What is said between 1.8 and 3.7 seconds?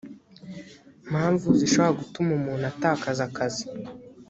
gutuma umuntu atakaza akazi